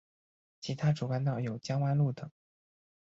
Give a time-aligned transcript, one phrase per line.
[0.59, 2.27] 其他主干道有江湾路等。